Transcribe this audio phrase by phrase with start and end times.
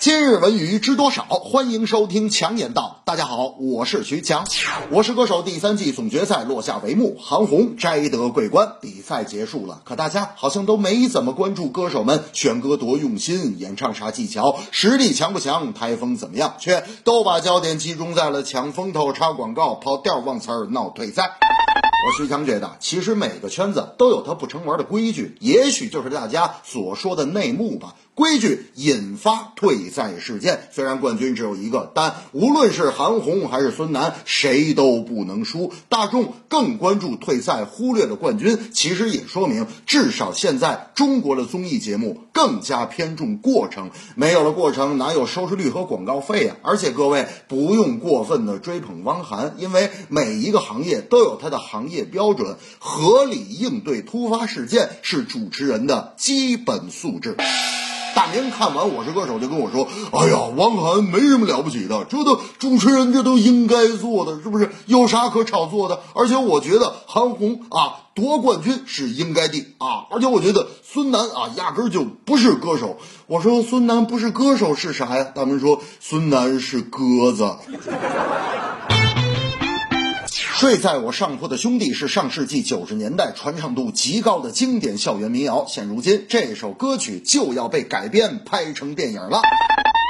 [0.00, 1.24] 今日文娱知多少？
[1.24, 3.02] 欢迎收听强言道。
[3.04, 4.46] 大家好，我是徐强，
[4.92, 9.80] 我是歌手第三季总决赛落下帷幕，韩红摘得桂冠，比赛结束了。
[9.84, 21.32] 可大家好像都没怎么关注歌手们选歌多用心，演唱啥技巧，实力强不强，台风怎么样，却都把焦点集中在了抢风头、插广告、跑调、忘词儿、闹退赛。
[22.06, 27.96] 我徐强觉得，其实每个圈子都有它不成文的规矩，也许就是大家所说的内幕吧。
[28.18, 35.72] 规矩引发退赛事件，虽然冠军只有一个，但无论是韩红还是孙楠，谁都不能输。
[35.88, 46.56] 大众更关注退赛，忽略了冠军，其实也说明，至少现在中国的综艺节目更加偏重过程，没有了过程，哪有收视率和广告费呀？
[46.62, 57.36] 而且各位不用过分的追捧汪涵，因为每一个行业都有它的行业标准，合理应对突发事件是主持人的基本素质。
[58.18, 64.68] 大明看完《我是歌手》就跟我说：“哎呀，汪涵没什么了不起的，这都主持人这都应该做的，是不是？
[64.86, 66.00] 有啥可炒作的？
[66.16, 72.96] 而且我觉得韩红啊夺冠军是应该的啊，而且我觉得孙楠啊压根就不是歌手。
[73.28, 75.22] 我说孙楠不是歌手是啥呀？
[75.22, 77.54] 大明说孙楠是鸽子。”
[80.58, 89.40] 睡在我上铺的兄弟是上世纪九十年代传唱度极高的经典校园民谣，现如今这首歌曲就要被改编拍成电影了。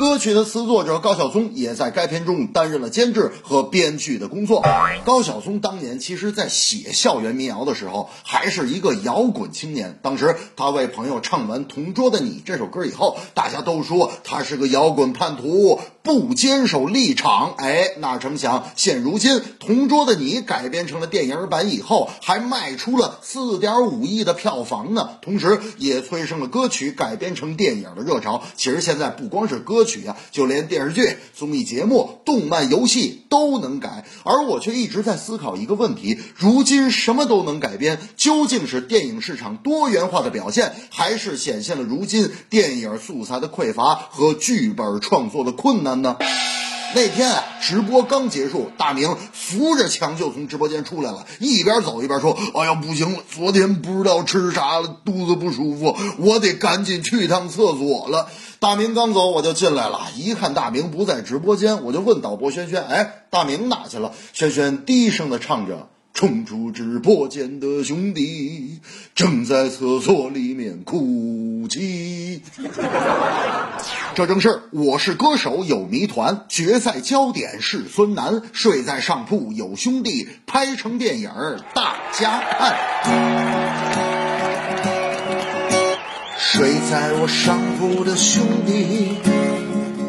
[0.00, 4.64] 歌曲的词作者高晓松也在该片中担任了监制和编剧的工作。
[5.04, 9.98] 高晓松当年其实在写校园民谣的时候，还是一个摇滚青年。
[10.02, 17.52] 当时他为朋友唱完《同桌的你》这首歌以后，大家都说他是个摇滚叛徒，不坚守立场。
[17.58, 28.42] 哎，哪成想现如今《同桌的你》改编成了电影版以后，还卖出了四点五亿的票房呢，同时也催生了歌曲改编成电影的热潮。
[28.56, 29.89] 其实现在不光是歌曲。
[29.90, 46.16] 曲啊，就连电视剧、综艺节目、动漫、游戏都能改，而我却一直在思考一个问题：如今什么都能改编，究竟是电影市场多元化的表现，还是显现了如今电影素材的匮乏和剧本创作的困难呢？
[46.92, 58.28] 那天啊，直播刚结束，大明扶着墙就从直播间出来了，一边走一边说：“哎呀，不行了，昨天不知道吃啥了，肚子不舒服，我得赶紧去趟厕所了。”
[58.58, 65.88] 大明刚走，我就进来了，一看大明不在直播间，我就问导播轩轩：“哎，大明哪去了？”轩轩低声的唱着。
[66.12, 68.80] 冲出直播间的兄弟
[69.14, 72.42] 正在厕所里面哭泣。
[74.14, 81.30] 这正是我是歌手有谜团，决赛焦点是孙楠，睡在上铺有兄弟，拍成电影
[81.74, 82.76] 大家看。
[86.36, 89.16] 睡在我上铺的兄弟，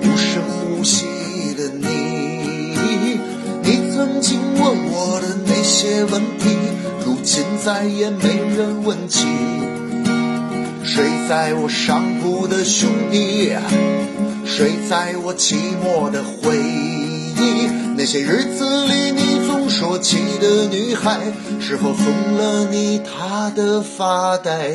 [0.02, 1.06] 无声无息
[1.56, 3.20] 的你，
[3.64, 5.28] 你曾经问我的。
[5.46, 6.58] 那些问题，
[7.06, 9.28] 如今再也没人问起。
[10.94, 13.54] 睡在我上铺的兄弟，
[14.46, 17.70] 睡在我寂寞的回忆。
[17.96, 21.18] 那些日子里你总说起的女孩，
[21.62, 24.70] 是否送了你她的发带？